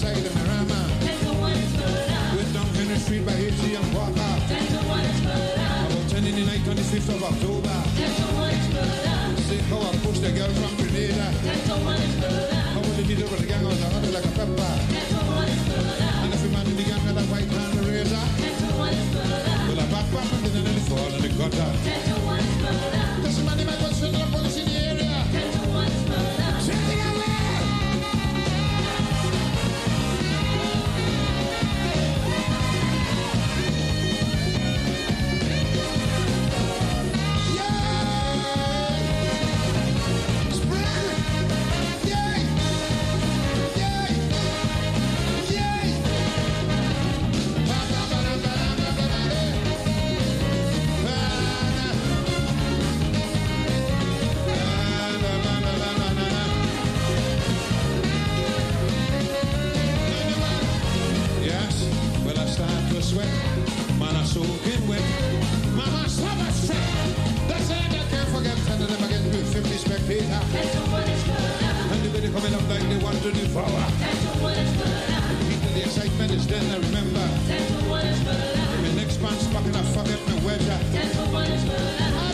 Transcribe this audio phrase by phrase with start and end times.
[0.00, 0.80] side of Marama.
[2.32, 3.74] Went down Henry Street by H.C.
[3.74, 4.32] and Walker.
[5.84, 7.76] About 10 in the night on the 5th of October.
[9.44, 11.28] See how I pushed the girl from Grenada.
[12.72, 14.72] How I did over the gang on the hunter like a pepper.
[16.24, 18.24] And a man in the gang had a white hand razor.
[19.68, 21.99] Well, I back back and then I fall in the gutter.
[76.50, 77.26] Then I remember.
[78.82, 80.66] My next man's a fuck up my wedge.
[80.66, 80.72] I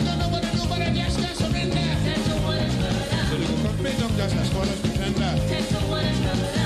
[0.05, 1.85] don't know what to do, but I just can't surrender.
[3.29, 6.56] So they go cut me down just as far as pretender.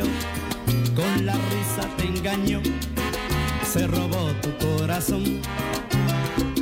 [0.00, 2.60] Con la risa te engañó,
[3.70, 5.40] se robó tu corazón.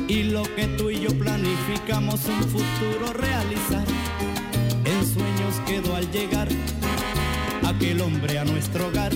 [0.07, 3.85] Y lo que tú y yo planificamos un futuro realizar,
[4.85, 6.49] en sueños quedó al llegar
[7.65, 9.11] aquel hombre a nuestro hogar.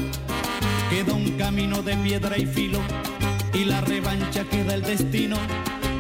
[0.89, 2.79] Queda un camino de piedra y filo
[3.53, 5.37] y la revancha queda el destino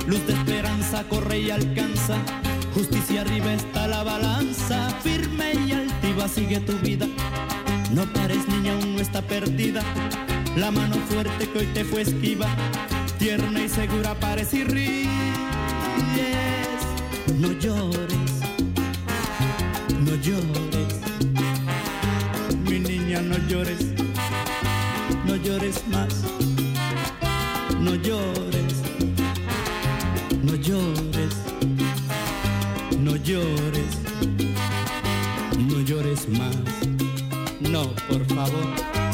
[0.07, 2.17] Luz de esperanza corre y alcanza.
[2.75, 4.89] Justicia arriba está la balanza.
[5.01, 7.07] Firme y altiva sigue tu vida.
[10.55, 12.47] La mano fuerte que hoy te fue esquiva.
[13.19, 15.09] Tierna y segura parece y ríes.
[17.37, 18.31] No llores,
[19.99, 20.93] no llores.
[22.63, 23.81] Mi niña, no llores,
[25.25, 26.23] no llores más.
[27.81, 28.73] No llores,
[30.43, 31.35] no llores,
[33.01, 33.97] no llores,
[35.57, 36.55] no llores más.
[37.59, 39.04] No, por favor.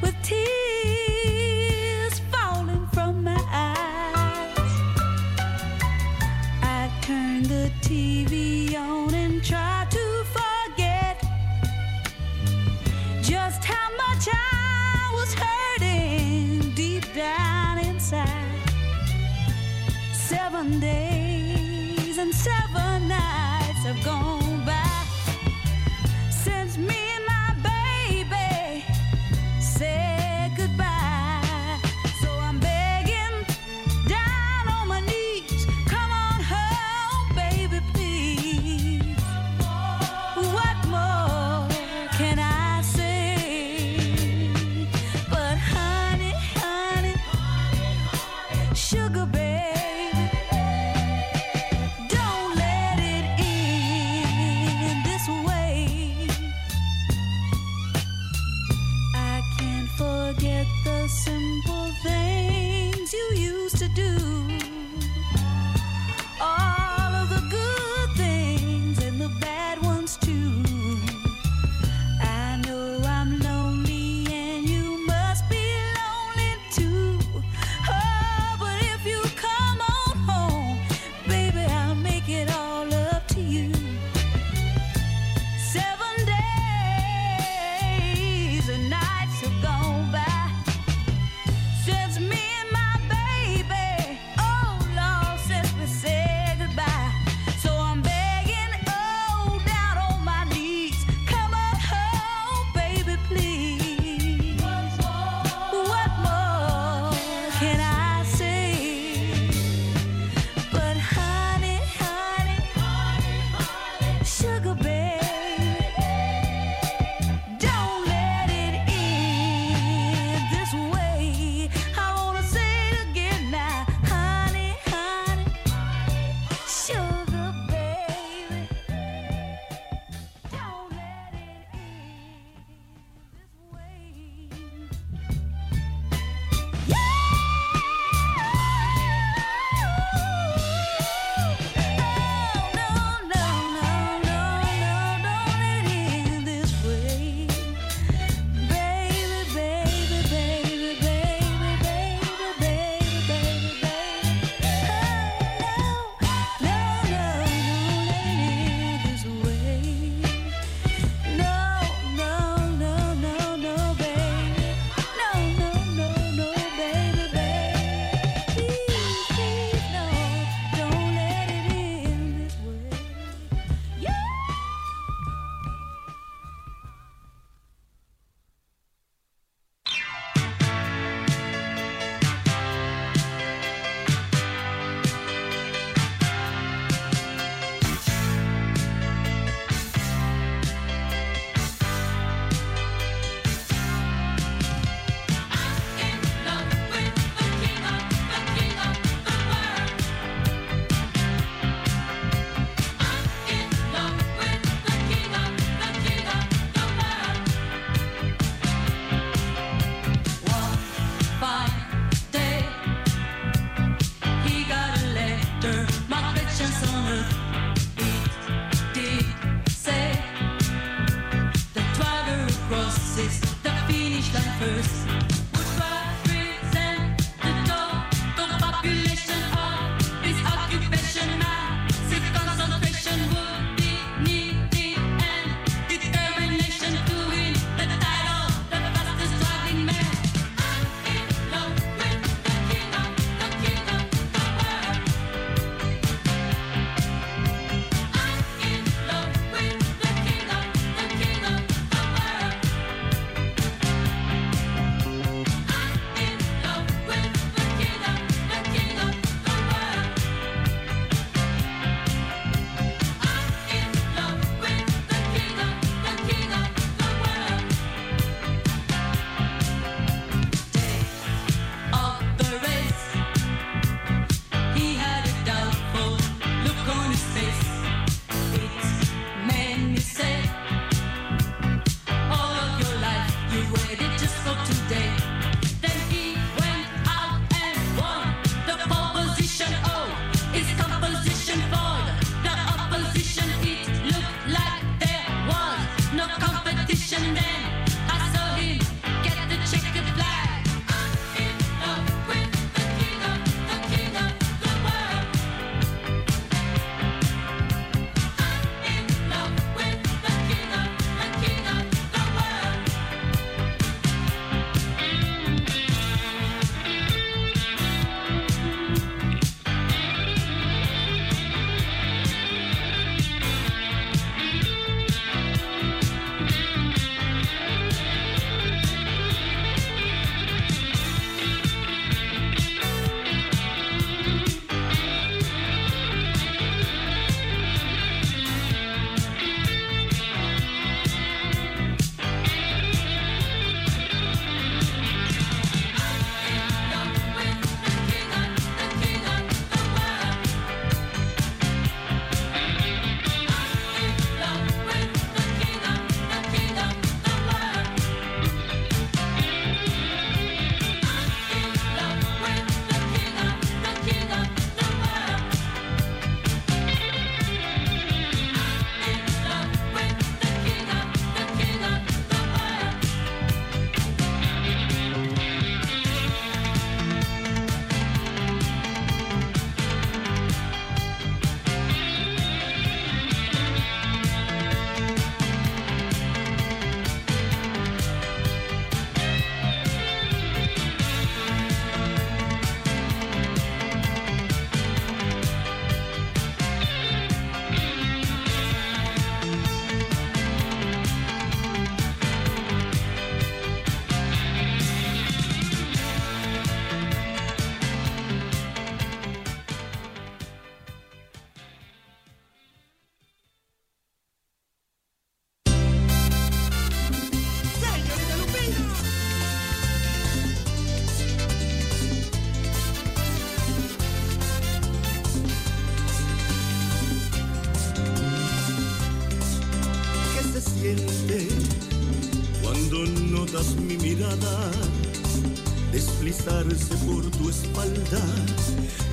[0.01, 0.58] by since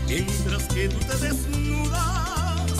[0.06, 2.70] mientras que tú te desnudas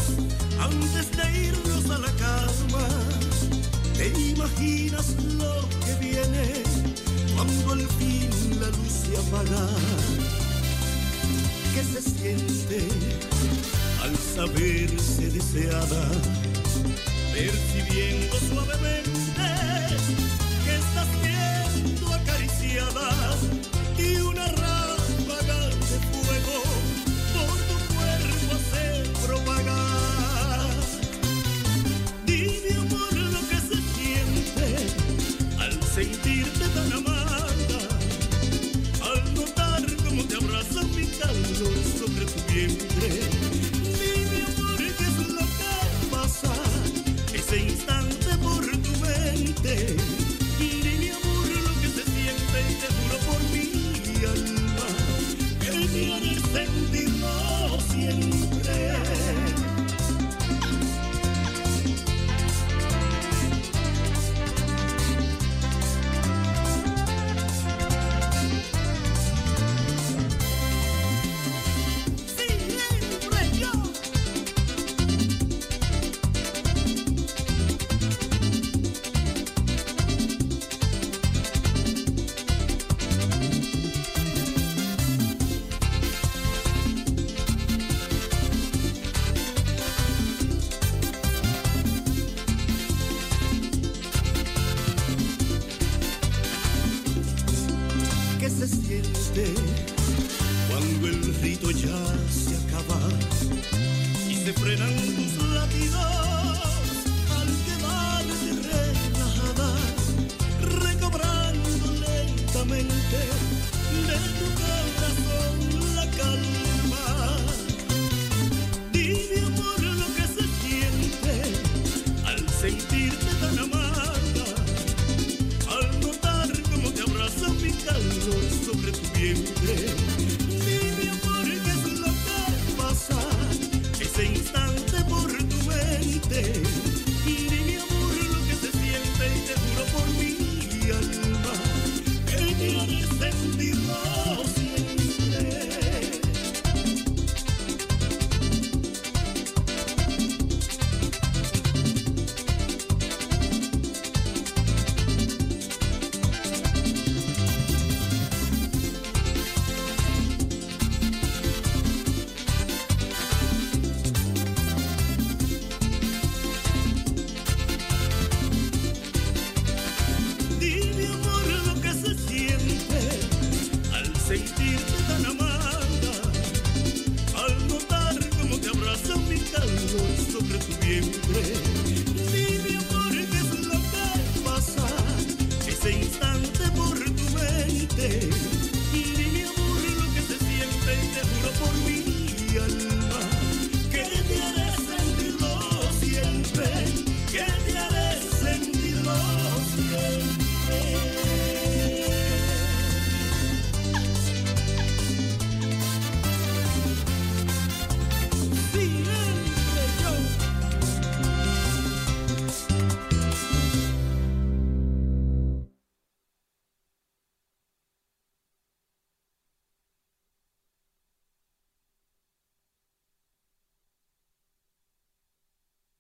[0.61, 2.89] antes de irnos a la cama.
[3.97, 6.63] Te imaginas lo que viene
[7.35, 9.67] cuando al fin la luz se apaga.
[11.75, 12.89] ¿Qué se siente
[14.03, 16.11] al saberse deseada,
[17.33, 19.26] percibiendo suavemente?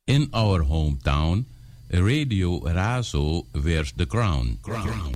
[0.06, 1.44] in our hometown,
[1.90, 4.58] Radio Raso wears The Crown.
[4.62, 5.14] Crown.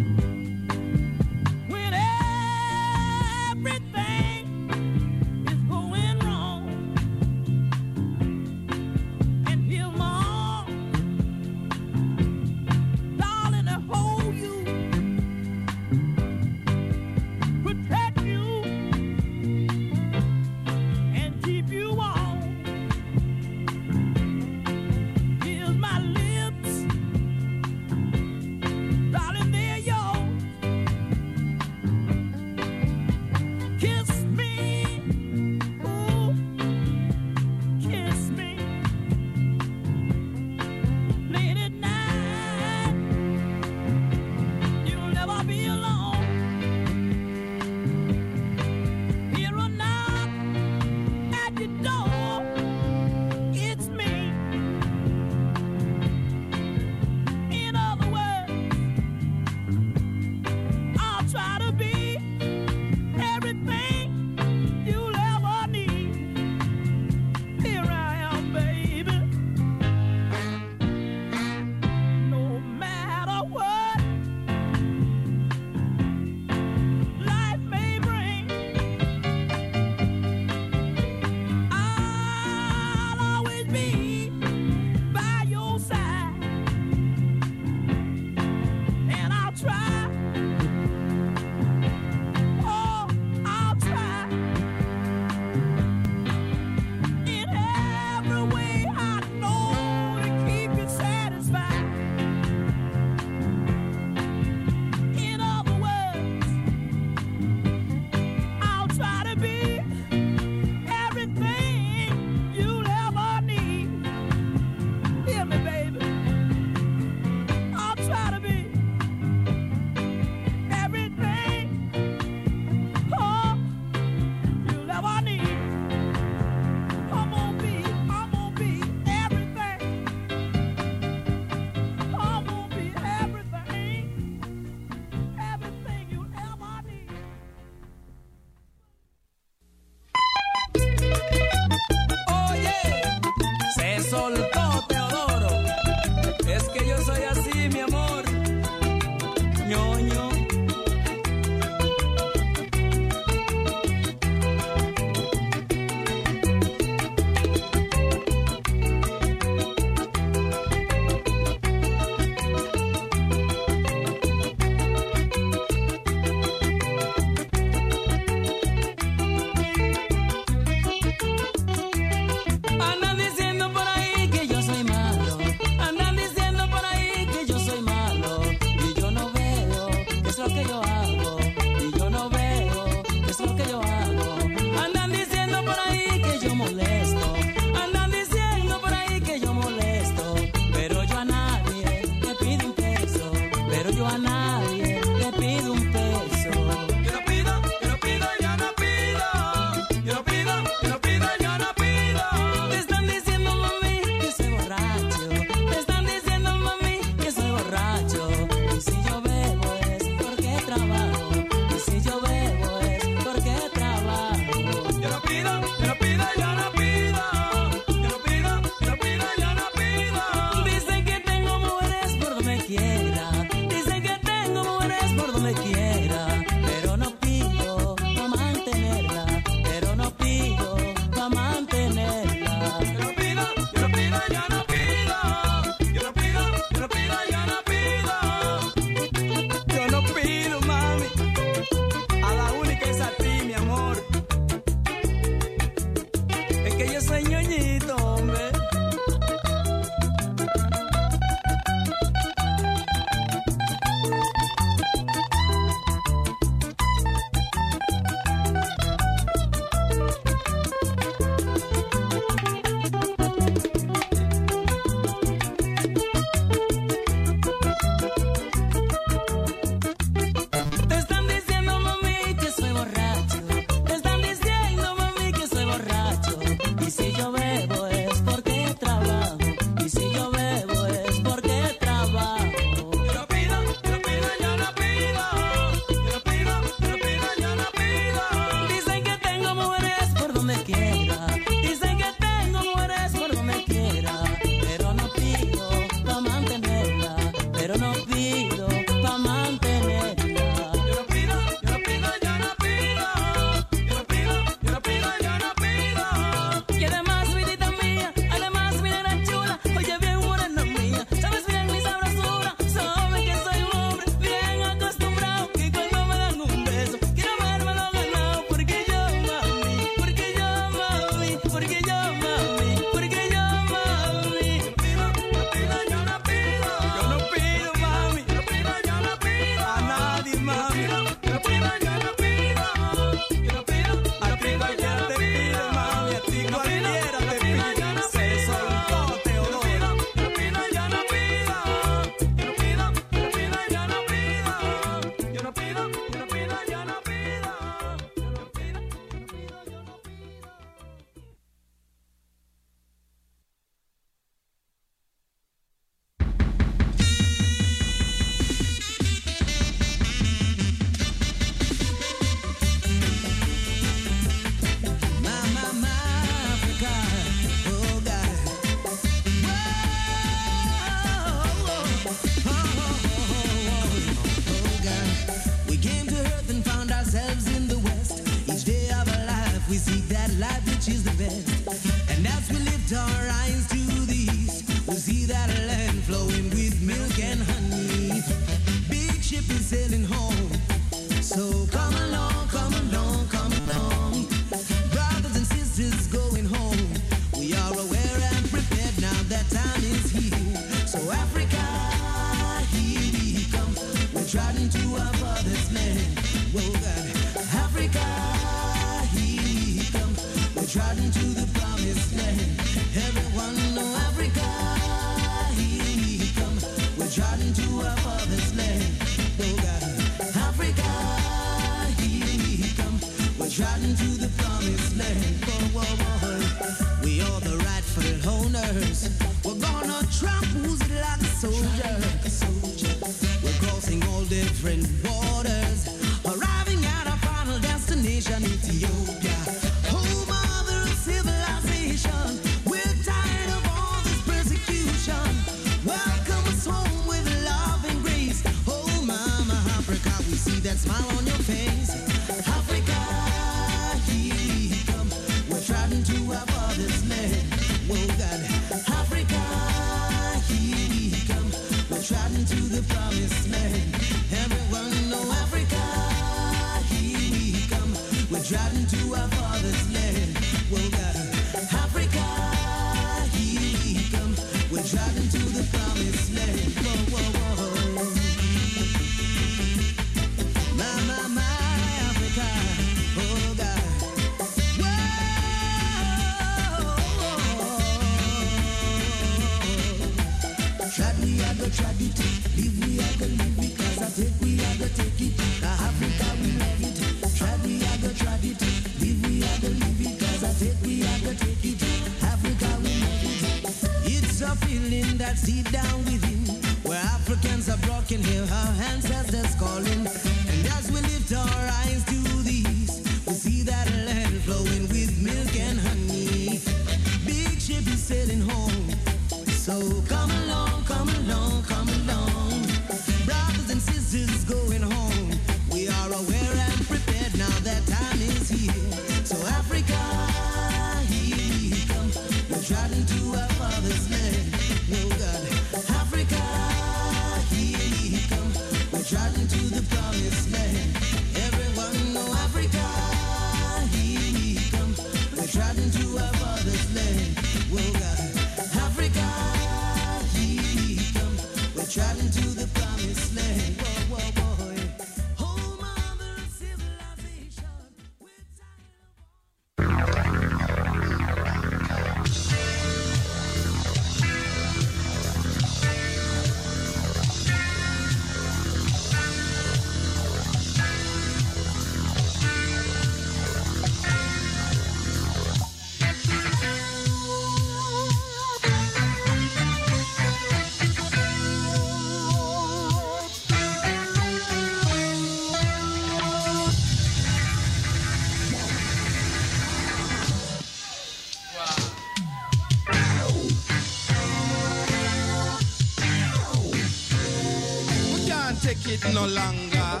[599.14, 600.00] No longer.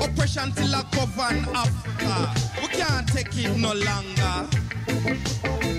[0.00, 2.32] Oppression till I govern Africa.
[2.62, 4.48] We can't take it no longer.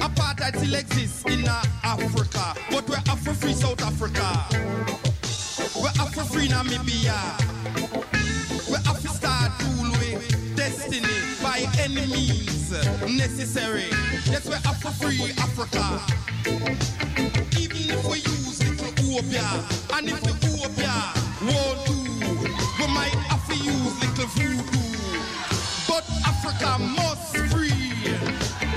[0.02, 1.48] Apartheid still exists in
[1.84, 4.28] Africa, but we're Afro free South Africa.
[5.80, 7.18] We're Afro free Namibia.
[8.70, 11.08] We're Afro start rule with destiny
[11.42, 12.72] by any means
[13.18, 13.88] necessary.
[14.26, 16.02] Yes, we're Afro free Africa.
[17.58, 18.49] Even if we use
[19.20, 19.64] obeah,
[19.96, 20.24] and if
[20.64, 21.14] obeah
[21.44, 21.94] won't do.
[22.80, 24.90] We might have to use little voodoo.
[25.88, 27.92] But Africa must free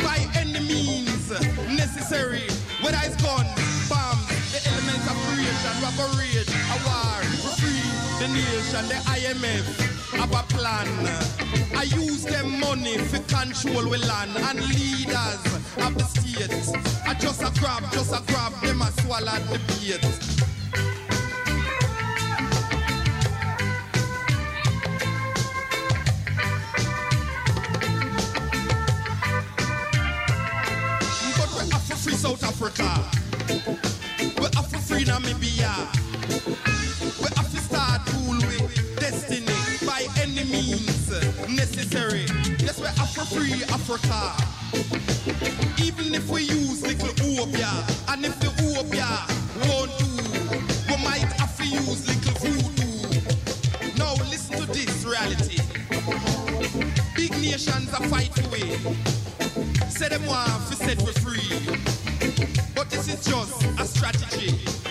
[0.02, 1.30] by any means
[1.78, 2.42] necessary.
[2.82, 3.46] Whether it's gun,
[3.88, 7.86] bombs, the elements of creation, we have a a war, we free
[8.18, 10.86] the nation, the IMF have a plan.
[11.74, 15.42] I use them money for control we land and leaders
[15.78, 16.52] of the state.
[17.06, 20.04] I just a grab, just a grab, them a swallow the bait.
[32.04, 32.88] We're South Africa.
[34.38, 35.72] We have to free Namibia.
[37.20, 39.51] We have to start rule with destiny
[40.38, 41.10] any means
[41.48, 42.24] necessary.
[42.60, 44.32] We have to free Africa.
[45.82, 49.26] Even if we use little obeah, and if the obeah
[49.66, 50.06] won't do,
[50.88, 53.98] we might have to use little voodoo.
[53.98, 55.60] Now listen to this reality.
[57.14, 58.76] Big nations are fight for we.
[59.90, 61.76] Say them want to set we free.
[62.74, 64.81] But this is just a strategy.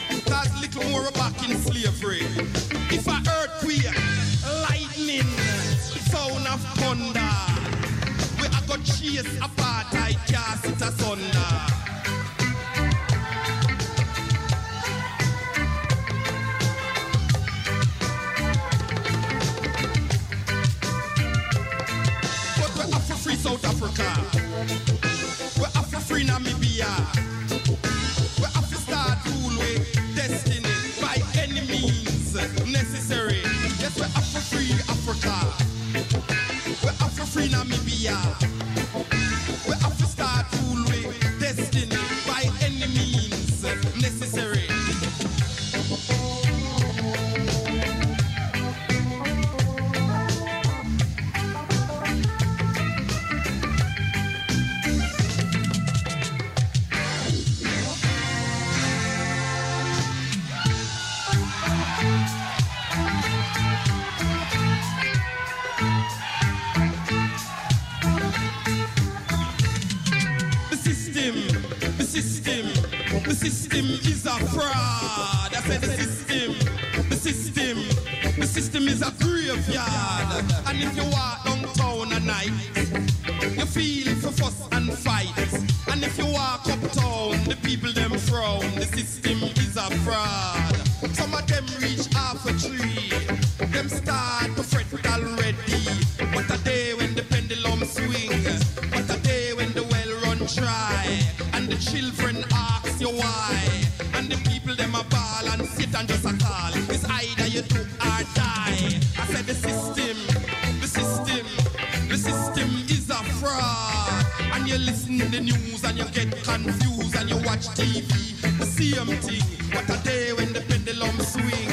[117.21, 118.41] And you watch TV.
[118.57, 119.45] The same thing.
[119.73, 121.69] What a day when the pendulum swing.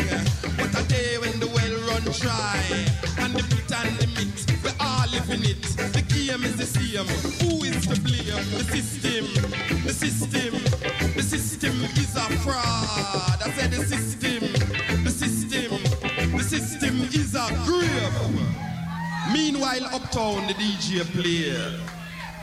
[0.60, 2.60] What a day when the well run dry.
[3.18, 5.62] And the pit and the meat, we all live in it.
[5.96, 7.08] The game is the same.
[7.40, 8.44] Who is to blame?
[8.58, 9.24] The system.
[9.84, 10.52] The system.
[11.16, 13.40] The system is a fraud.
[13.40, 14.42] I said the system.
[15.04, 16.36] The system.
[16.36, 18.18] The system is a grave.
[19.32, 21.56] Meanwhile, uptown the DJ play.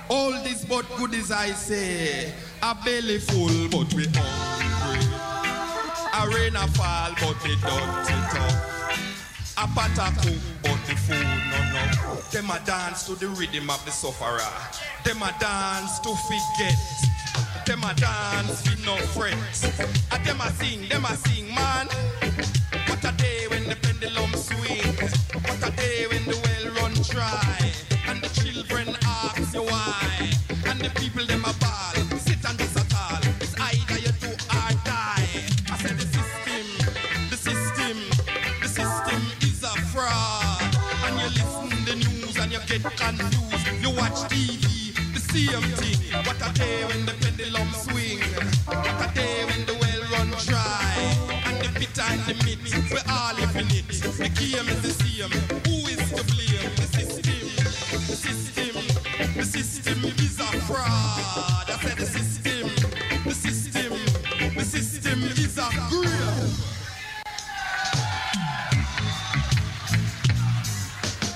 [0.09, 2.33] All this but goodies I say.
[2.65, 5.05] A belly full, but we hungry.
[6.17, 8.57] A rain a fall, but don't it up.
[9.57, 12.15] A pot a cook, but the food no no.
[12.31, 14.41] Them a dance to the rhythm of the sufferer.
[15.03, 16.81] Them a dance to forget.
[17.67, 19.63] Them a dance with no friends.
[20.11, 21.85] A them a sing, them a sing, man.
[22.87, 25.13] What a day when the pendulum swings.
[25.35, 27.71] What a day when the well run dry.
[28.07, 30.31] And the children ask you why.
[30.65, 32.04] And the people them a ball.
[46.65, 48.19] Day when the pendulum swing.
[48.65, 50.95] What a day when the well run dry.
[51.47, 52.59] And the pit and the meat,
[52.91, 53.87] we all live in it.
[54.21, 55.33] The game is the same.
[55.65, 56.71] Who is to blame?
[56.81, 57.43] The system,
[58.09, 58.75] the system,
[59.35, 61.67] the system is a fraud.
[61.69, 62.65] I said the system,
[63.25, 63.91] the system,
[64.55, 65.67] the system is a.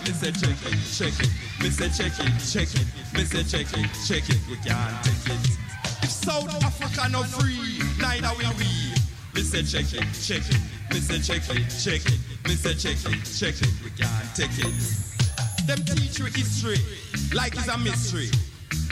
[0.06, 1.32] Me say check it, check it.
[1.72, 2.99] Say check it, check it.
[3.20, 4.40] Me say check it, check it.
[4.50, 5.58] We can't take it.
[6.02, 8.96] If South Africa no free, neither will we.
[9.36, 10.62] Me say check it, check it.
[10.90, 12.20] Me say check it, check it.
[12.48, 13.74] Me say check it, check it.
[13.84, 14.72] We can't take it.
[15.68, 16.80] Them teach you history
[17.36, 18.32] like it's a mystery.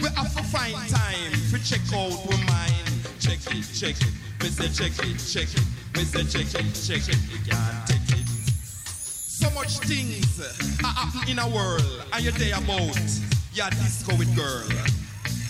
[0.03, 2.83] We have to find time to check out we mind.
[3.21, 4.11] Check it, check it.
[4.43, 5.63] Me say check it, check it.
[5.95, 7.17] Me say check it, check it.
[7.31, 8.27] We can't take it.
[8.27, 10.41] So much things
[10.83, 14.69] are happen in a world, and you're there about your disco with girl.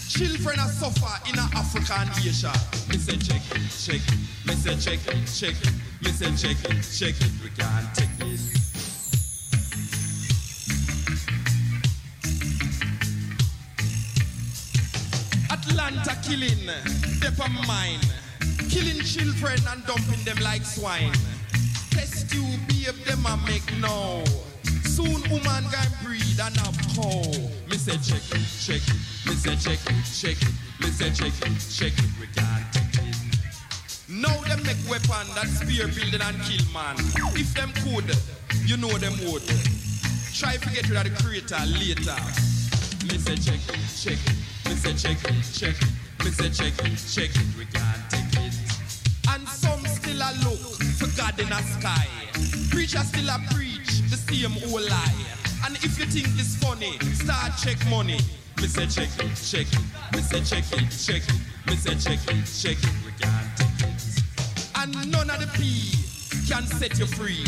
[0.07, 2.53] Children are suffer in Africa and Asia.
[2.87, 3.41] Me say check
[3.83, 4.01] check.
[4.47, 5.55] Me say check check.
[6.01, 7.31] Me say check it, check it.
[7.43, 8.39] We can't take it.
[15.51, 16.65] Atlanta killing,
[17.19, 17.99] depper mine.
[18.69, 21.11] Killing children and dumping them like swine.
[21.91, 24.23] Test you, babe, them a make no.
[24.97, 27.21] Soon woman can breed and have cow.
[27.69, 28.97] Me say check it, check it.
[29.27, 30.53] Me say check it, check it.
[30.81, 33.15] Me say check it, check it, we can't take it.
[34.09, 36.97] Now them make weapon that spear building and kill man.
[37.37, 38.09] If them could,
[38.65, 39.45] you know them would.
[40.33, 42.17] Try to get rid of the creator later.
[43.05, 44.35] Me say check it, check it.
[44.65, 46.25] Me say check it, check it.
[46.25, 47.47] Me say check it, check it.
[47.53, 48.55] We can't take it.
[49.29, 52.07] And some still a look for God in the sky.
[52.71, 53.66] Preacher still a preach
[54.27, 55.25] same old lie.
[55.65, 58.19] And if you think it's funny, start check money.
[58.57, 59.79] Me say check it, check it.
[60.13, 61.39] Me say check it, check it.
[61.67, 62.93] Me say check it, check it.
[63.05, 64.23] We can't take it.
[64.75, 65.93] And none of the P
[66.47, 67.45] can set you free.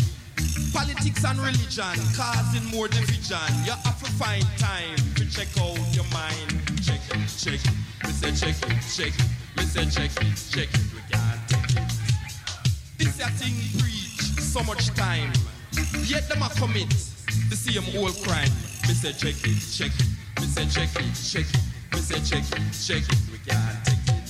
[0.72, 3.50] Politics and religion causing more division.
[3.64, 6.48] You have to find time to check out your mind.
[6.82, 8.06] Check it, check it.
[8.06, 9.26] Me say check it, check it.
[9.56, 10.80] Me say check it, check it.
[10.94, 11.92] We can't take it.
[12.98, 15.32] This a thing preach so much time.
[15.98, 16.88] Yet them a commit
[17.48, 18.50] the same old crime.
[18.86, 20.06] Me say check it, check it.
[20.40, 21.60] Me say check it, check it.
[21.92, 23.18] Me say check it, check it.
[23.30, 24.20] We can't take it.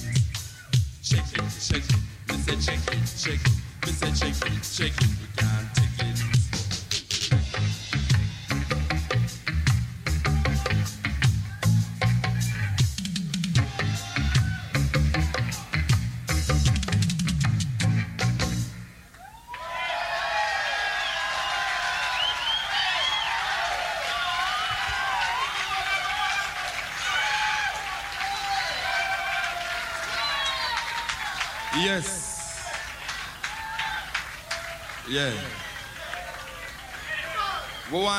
[1.02, 1.96] Check it, check it.
[2.28, 3.86] Me say check it, check it.
[3.86, 5.08] Me say check it, check it.
[5.20, 5.79] We can't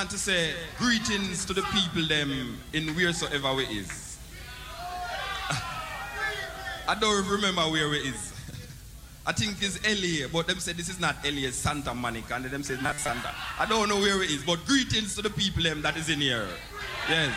[0.01, 4.17] want to say greetings to the people them in wheresoever we is.
[6.87, 8.33] I don't remember where we is.
[9.27, 12.45] I think it's LA, but them say this is not LA, it's Santa Monica, and
[12.45, 13.29] them say it's not Santa.
[13.59, 16.19] I don't know where it is, but greetings to the people them that is in
[16.19, 16.47] here.
[17.07, 17.35] Yes.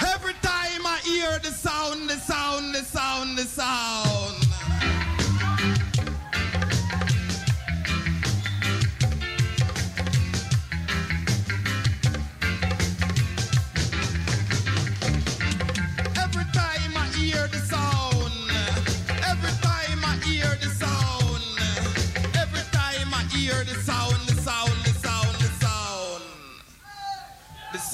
[0.00, 4.47] Every time I hear the sound, the sound, the sound, the sound.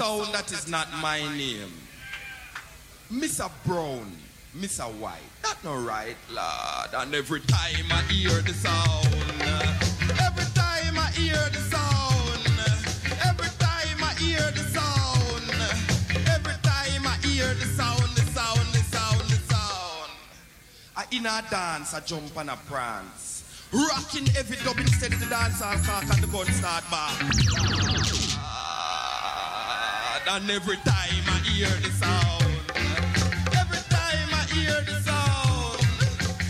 [0.04, 1.72] Sound that is not my name.
[3.10, 3.50] Mr.
[3.64, 4.12] Brown,
[4.56, 4.84] Mr.
[5.00, 6.90] White, that no right, lad.
[6.94, 9.06] And every time I hear the sound,
[10.20, 12.44] every time I hear the sound,
[13.24, 15.44] every time I hear the sound,
[16.28, 20.10] every time I hear the sound, the sound, the sound, the sound.
[20.96, 23.44] I in a dance, I jump and I prance.
[23.72, 27.93] Rocking every dub instead of the dance hall cock and the gun start back.
[30.26, 32.44] And every time I hear the sound,
[33.54, 35.80] every time I hear the sound,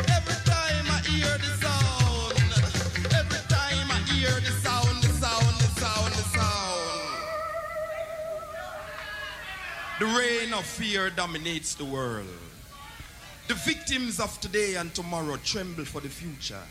[0.08, 2.38] every time I hear the sound,
[3.12, 7.20] every time I hear the sound, the sound, the sound, the sound.
[9.98, 12.28] The reign of fear dominates the world.
[13.48, 16.62] The victims of today and tomorrow tremble for the future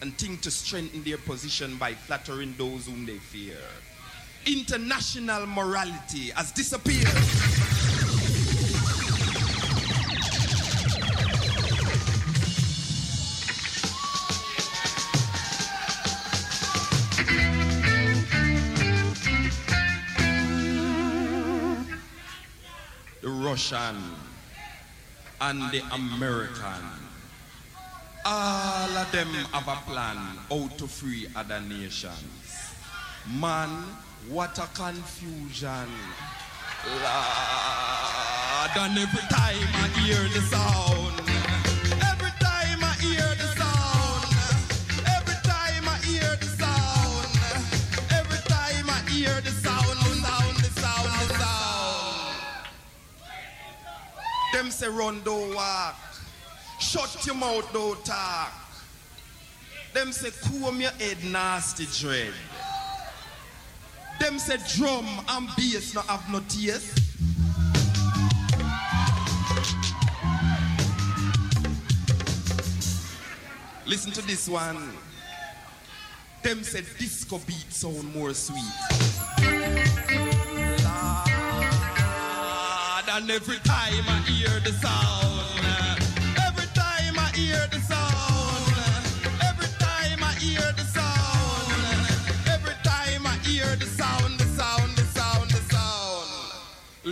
[0.00, 3.58] and think to strengthen their position by flattering those whom they fear.
[4.46, 7.06] International morality has disappeared.
[23.20, 23.96] The Russian
[25.40, 26.62] and the American.
[28.24, 30.16] All of them have a plan
[30.48, 32.14] how to free other nations.
[33.28, 33.70] Man,
[34.28, 35.88] what a confusion.
[36.86, 41.20] Lord, and every time I hear the sound,
[42.02, 44.24] every time I hear the sound,
[45.16, 47.26] every time I hear the sound,
[48.10, 52.36] every time I hear the sound, the sound, the sound, the sound.
[54.52, 55.96] Them say run, don't walk.
[56.78, 58.52] Shut your mouth, don't talk.
[59.92, 62.32] Them say comb your head, nasty dread.
[64.18, 67.00] Them say drum and bass not have no taste.
[73.86, 74.92] Listen to this one.
[76.42, 78.62] Them said disco beat sound more sweet.
[83.06, 85.55] Lord, and every time I hear the sound,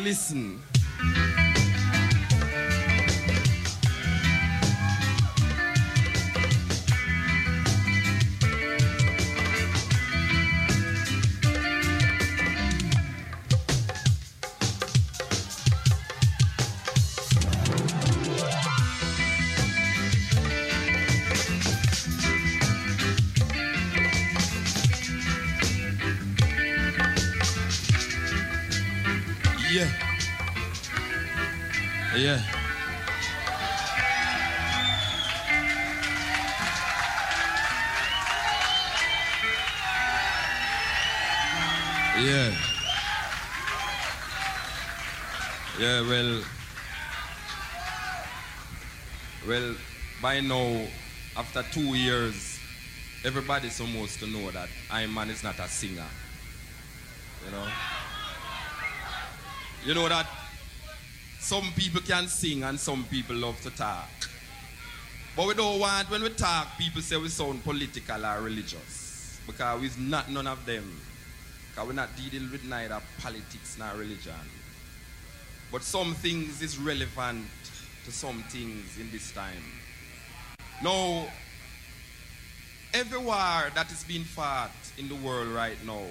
[0.05, 0.74] Listen.
[50.35, 50.85] By now,
[51.37, 52.59] after two years,
[53.25, 56.11] everybody's supposed to know that Iman is not a singer.
[57.45, 57.69] You know?
[59.85, 60.27] You know that
[61.39, 64.09] some people can sing and some people love to talk.
[65.37, 69.39] But we don't want, when we talk, people say we sound political or religious.
[69.47, 71.01] Because we're not none of them.
[71.71, 74.33] Because we're not dealing with neither politics nor religion.
[75.71, 77.47] But some things is relevant
[78.05, 79.63] to some things in this time.
[80.85, 81.25] Now,
[82.93, 86.05] every war that is being fought in the world right now,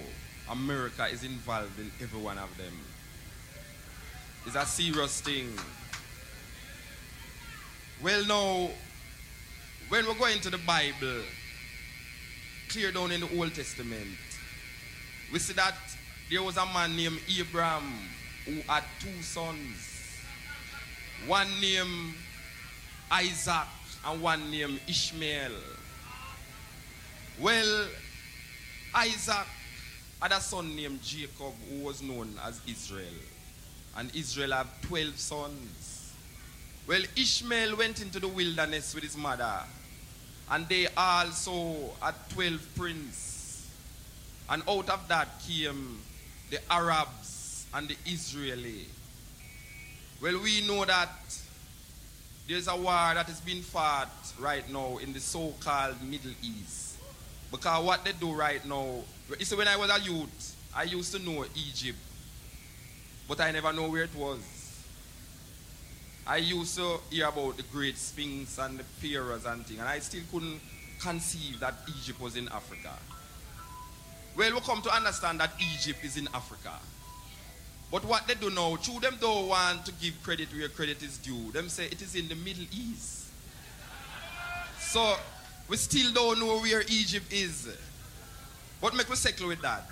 [0.50, 2.72] America is involved in every one of them.
[4.44, 5.48] It's a serious thing.
[8.02, 8.70] Well, now,
[9.90, 11.22] when we go into the Bible,
[12.68, 14.18] clear down in the Old Testament,
[15.32, 15.76] we see that
[16.28, 17.92] there was a man named Abraham
[18.44, 20.18] who had two sons.
[21.28, 22.14] One named
[23.12, 23.68] Isaac
[24.06, 25.52] and one named Ishmael.
[27.40, 27.86] Well,
[28.94, 29.46] Isaac
[30.20, 33.04] had a son named Jacob who was known as Israel.
[33.96, 36.12] And Israel had 12 sons.
[36.86, 39.60] Well, Ishmael went into the wilderness with his mother.
[40.50, 43.66] And they also had 12 princes.
[44.48, 46.00] And out of that came
[46.50, 48.86] the Arabs and the Israeli.
[50.20, 51.10] Well, we know that
[52.48, 56.98] there's a war that is being fought right now in the so-called Middle East.
[57.50, 58.98] Because what they do right now,
[59.38, 61.98] you see, when I was a youth, I used to know Egypt,
[63.28, 64.40] but I never know where it was.
[66.26, 69.98] I used to hear about the great Sphinx and the pharaohs and things, and I
[70.00, 70.60] still couldn't
[71.00, 72.92] conceive that Egypt was in Africa.
[74.36, 76.72] Well, we come to understand that Egypt is in Africa.
[77.94, 81.16] But what they do now, true, them don't want to give credit where credit is
[81.16, 81.52] due.
[81.52, 83.28] Them say it is in the Middle East.
[84.80, 85.14] So,
[85.68, 87.68] we still don't know where Egypt is.
[88.80, 89.88] But make we settle with that.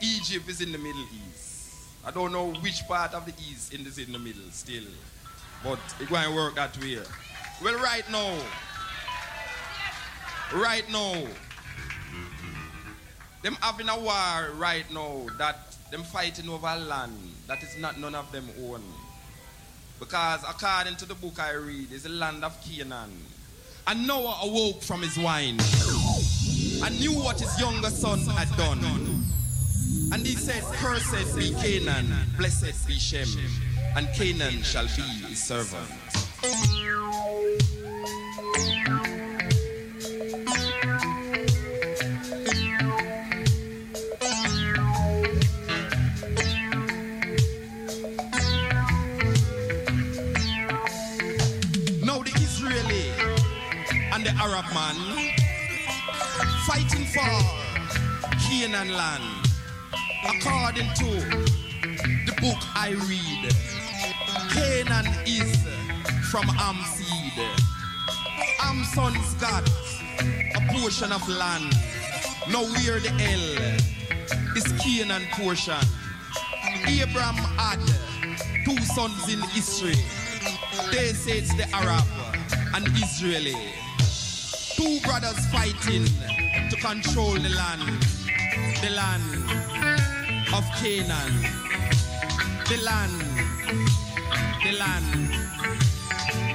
[0.00, 1.74] Egypt is in the Middle East.
[2.02, 4.84] I don't know which part of the East in this in the middle still.
[5.62, 7.00] But it won't work that way.
[7.62, 8.38] Well, right now,
[10.54, 11.26] right now,
[13.42, 17.12] them having a war right now that them fighting over land
[17.46, 18.82] that is not none of them own.
[19.98, 23.10] Because according to the book I read, it's the land of Canaan.
[23.86, 25.58] And Noah awoke from his wine
[26.84, 28.84] and knew what his younger son had done.
[30.12, 33.28] And he said, Cursed be Canaan, blessed be Shem,
[33.96, 35.88] and Canaan shall be his servant.
[58.76, 59.24] Canaan land.
[60.28, 61.04] According to
[62.26, 63.54] the book I read,
[64.52, 65.56] Canaan is
[66.30, 67.32] from Ham seed.
[68.58, 69.66] Ham sons got
[70.56, 71.72] a portion of land.
[72.50, 73.78] Now where the hell
[74.54, 75.80] is Canaan portion?
[76.86, 77.80] Abraham had
[78.66, 79.96] two sons in Israel.
[80.92, 82.04] They say it's the Arab
[82.74, 83.56] and Israeli.
[84.76, 86.04] Two brothers fighting
[86.68, 88.25] to control the land.
[88.86, 89.50] The land
[90.54, 91.32] of Canaan.
[92.68, 93.20] The land.
[94.62, 95.30] The land.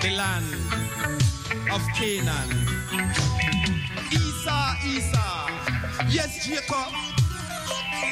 [0.02, 0.46] The land
[1.74, 2.50] of Canaan.
[4.14, 5.50] Esau, Esau.
[6.08, 6.94] Yes, Jacob.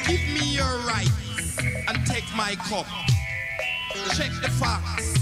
[0.06, 1.58] Give me your rights
[1.88, 2.88] and take my cup.
[4.18, 5.16] Check the facts,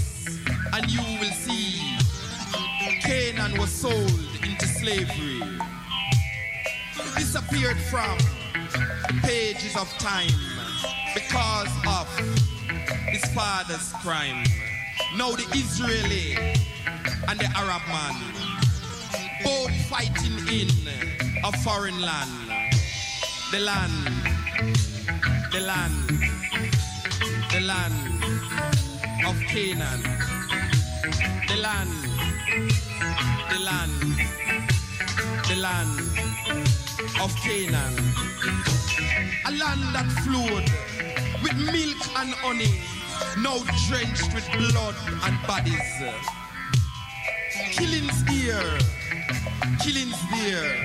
[0.72, 1.96] and you will see
[3.02, 4.10] Canaan was sold
[4.42, 5.40] into slavery.
[7.14, 8.18] Disappeared from
[9.22, 10.28] pages of time
[11.14, 12.08] because of
[13.08, 14.44] his father's crime.
[15.16, 16.36] Now the Israeli
[17.28, 18.48] and the Arab man
[19.44, 20.68] both fighting in
[21.44, 22.30] a foreign land.
[23.50, 23.92] The land,
[25.52, 26.08] the land,
[27.50, 28.24] the land
[29.26, 30.02] of Canaan.
[31.48, 31.90] The land,
[33.50, 33.92] the land,
[35.48, 36.00] the land
[37.20, 38.77] of Canaan.
[39.48, 40.68] A land that flowed
[41.42, 42.68] with milk and honey,
[43.40, 43.56] now
[43.88, 44.94] drenched with blood
[45.24, 45.88] and bodies.
[47.72, 48.60] Killings here,
[49.80, 50.84] killings there.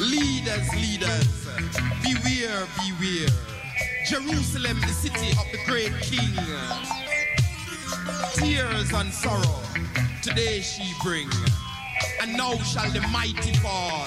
[0.00, 1.46] Leaders, leaders,
[2.02, 3.30] beware, beware.
[4.08, 6.34] Jerusalem, the city of the great king.
[8.34, 9.62] Tears and sorrow,
[10.20, 11.30] today she bring,
[12.20, 14.04] and now shall the mighty fall.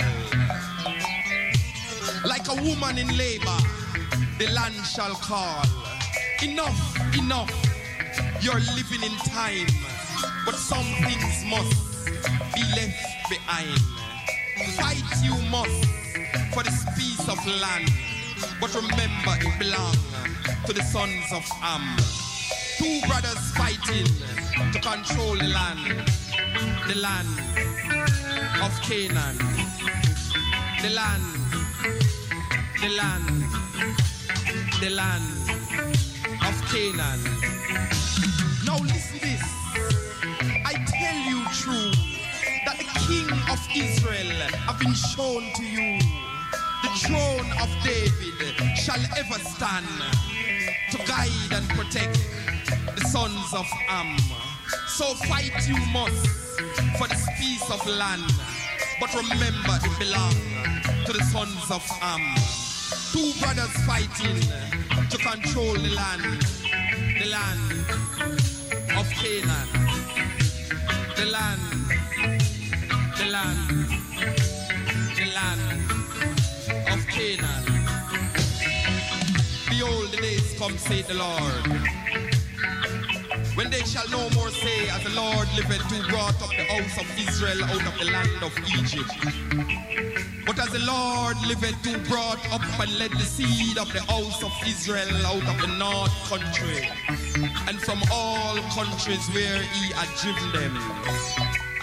[2.26, 3.58] Like a woman in labor,
[4.38, 5.64] the land shall call.
[6.44, 7.52] Enough, enough,
[8.42, 9.68] you're living in time,
[10.46, 12.06] but some things must
[12.54, 13.80] be left behind.
[14.78, 15.86] Fight you must
[16.54, 17.90] for this piece of land,
[18.60, 19.98] but remember it belongs
[20.68, 21.98] to the sons of Ham.
[22.78, 24.06] Two brothers fighting
[24.72, 26.08] to control the land,
[26.88, 27.28] the land
[28.62, 29.38] of Canaan,
[30.82, 31.41] the land,
[32.82, 33.46] the land,
[34.82, 35.24] the land
[36.42, 37.22] of Canaan.
[38.66, 39.44] Now listen this.
[40.66, 41.92] I tell you true
[42.66, 44.32] that the King of Israel
[44.66, 46.00] have been shown to you.
[46.82, 49.86] The throne of David shall ever stand
[50.90, 52.18] to guide and protect
[52.96, 54.18] the sons of Ham.
[54.88, 56.26] So fight you must
[56.98, 58.26] for this piece of land.
[59.00, 62.61] But remember it belongs to the sons of Ham.
[63.12, 64.40] Two brothers fighting
[65.10, 66.42] to control the land,
[67.20, 67.72] the land
[68.98, 69.68] of Canaan,
[71.18, 71.62] the land,
[73.18, 73.88] the land,
[75.18, 75.92] the land
[76.90, 77.66] of Canaan.
[79.70, 82.11] Behold, the days come, say the Lord.
[83.62, 86.98] When they shall no more say, as the Lord liveth, who brought up the house
[86.98, 89.14] of Israel out of the land of Egypt.
[90.48, 94.42] But as the Lord liveth, who brought up and led the seed of the house
[94.42, 96.90] of Israel out of the north country,
[97.70, 100.76] and from all countries where he had driven them,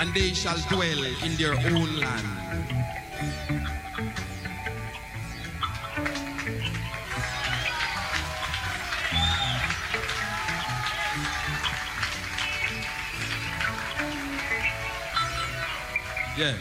[0.01, 2.68] and they shall dwell in their own land.
[16.39, 16.55] Yeah.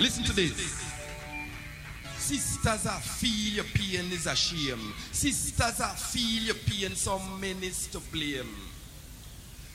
[0.00, 0.84] Listen to this.
[2.16, 4.92] Sisters, I feel your pain is a shame.
[5.12, 8.67] Sisters, I feel your pain, some men is to blame.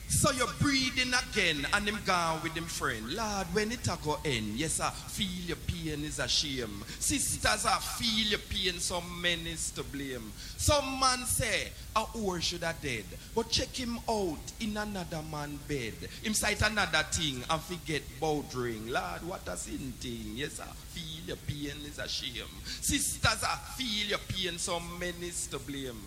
[0.08, 3.14] So you're breathing again and him gone with him friend.
[3.14, 6.82] Lord, when it a go end, yes, I feel your pain is a shame.
[6.98, 10.32] Sisters, I feel your pain, some men is to blame.
[10.56, 13.04] Some man say, a whore should have dead.
[13.34, 15.94] But check him out in another man bed.
[16.22, 18.88] Him sight another thing and forget bowdring.
[18.88, 20.32] Lord, what a sin thing.
[20.36, 22.44] Yes, I feel your pain is a shame.
[22.80, 26.00] Sisters, I feel your pain, some men is to blame.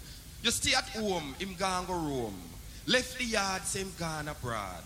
[0.44, 2.36] You stay at home, him gone go roam.
[2.90, 4.82] Left the yard, same gone abroad.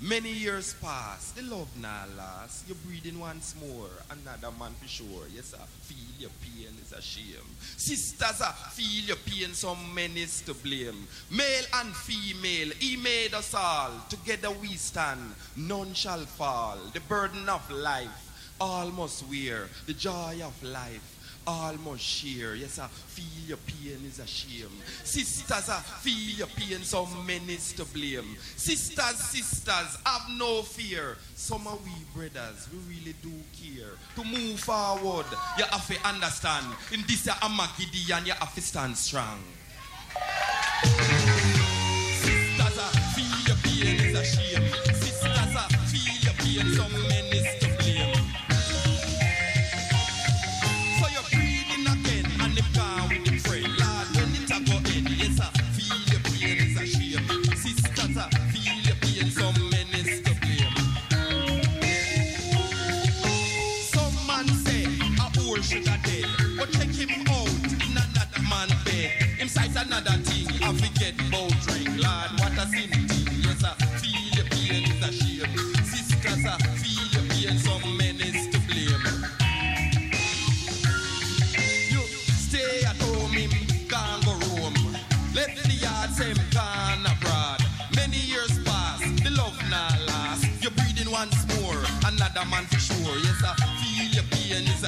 [0.00, 2.64] Many years pass, the love now last.
[2.68, 5.26] You're breathing once more, another man for sure.
[5.34, 7.50] Yes, I feel your pain is a shame.
[7.76, 11.08] Sisters, I feel your pain, some men is to blame.
[11.28, 13.90] Male and female, he made us all.
[14.08, 16.78] Together we stand, none shall fall.
[16.94, 19.68] The burden of life, all must wear.
[19.86, 21.09] The joy of life
[21.50, 22.54] almost share.
[22.54, 24.70] Yes, I feel your pain is a shame.
[25.04, 28.36] Sisters, I feel your pain, some men is to blame.
[28.56, 31.16] Sisters, sisters, have no fear.
[31.34, 33.90] Some of we brothers, we really do care.
[34.16, 35.26] To move forward,
[35.58, 36.66] you have to understand.
[36.92, 39.38] In this Armageddon, you have to stand strong.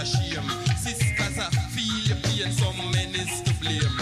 [0.02, 0.50] A shame.
[0.76, 3.96] Sisters, I feel your pain, some men is to blame.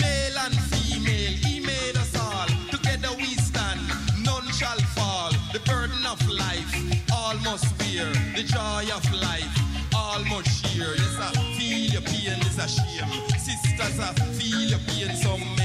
[0.00, 2.48] Male and female, he made us all.
[2.70, 3.80] Together we stand,
[4.24, 5.30] none shall fall.
[5.52, 6.72] The burden of life,
[7.12, 8.08] all must bear.
[8.36, 9.54] The joy of life,
[9.94, 10.94] all must share.
[10.96, 13.12] Yes, I feel your pain, is a shame.
[13.38, 15.59] Sisters are feel your pain, some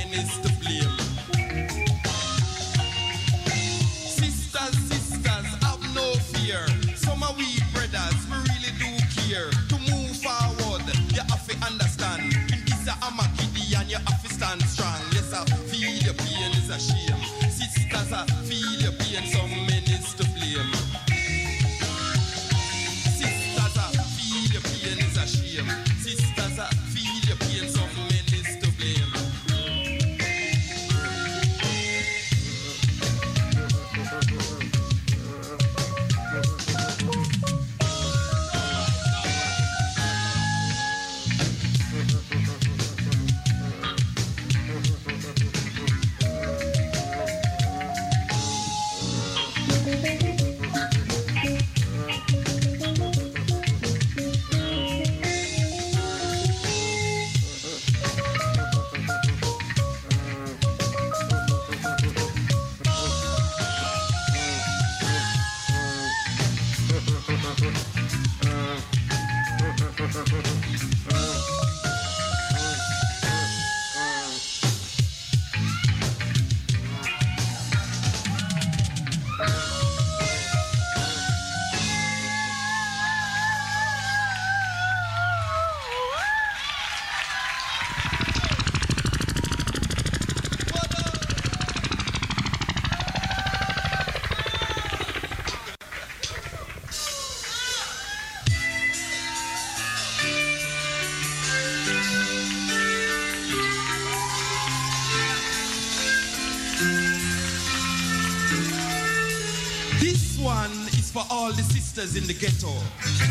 [111.95, 113.24] sisters in the ghetto.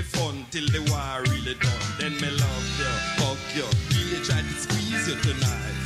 [0.00, 1.86] The fun till the war really done.
[1.98, 5.80] Then me love you, hug you, really try to squeeze you tonight.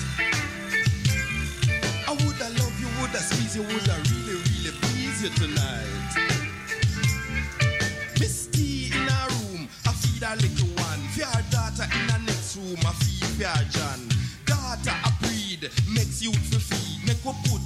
[2.06, 6.10] I woulda love you, woulda squeeze you, woulda really, really please you tonight.
[8.20, 11.02] Miss T in a room, I feed a little one.
[11.18, 14.00] Her daughter in the next room, I feed her John.
[14.46, 17.02] Daughter a breed, makes youth for feed.
[17.06, 17.62] Make we put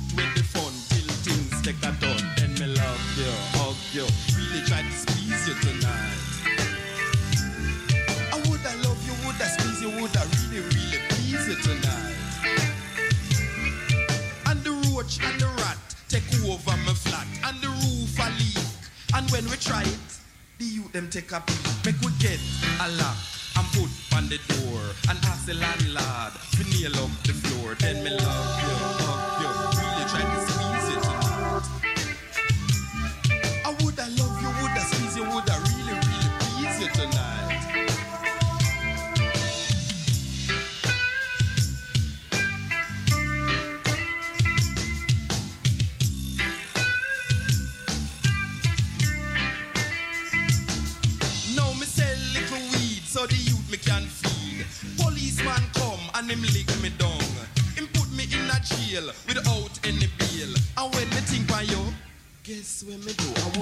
[20.89, 21.85] youth them take a peek.
[21.85, 22.41] Make we get
[22.81, 23.17] a lock
[23.57, 27.75] and put on the door, and ask the landlord to nail up the floor.
[27.75, 29.38] Then me love you,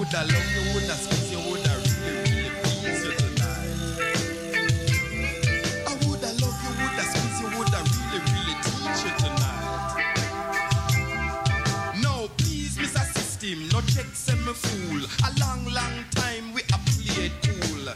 [0.07, 3.75] woulda love you, woulda squeeze you, woulda really, really please you tonight.
[5.85, 9.67] I woulda love you, woulda squeeze you, woulda really, really teach you tonight.
[12.01, 13.03] No, please, Mr.
[13.13, 15.03] System, no check send me fool.
[15.27, 17.89] A long, long time we a play cool.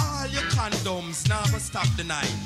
[0.00, 2.37] All your condoms never stop the night.